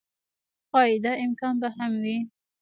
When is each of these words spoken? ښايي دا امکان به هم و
ښايي 0.69 0.97
دا 1.05 1.11
امکان 1.25 1.53
به 1.61 1.69
هم 1.77 1.91
و 2.03 2.05